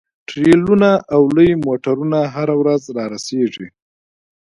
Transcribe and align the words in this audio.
ټریلرونه 0.29 0.91
او 1.13 1.21
لوی 1.35 1.51
موټرونه 1.65 2.19
هره 2.35 2.55
ورځ 2.61 2.81
رارسیږي 2.97 3.67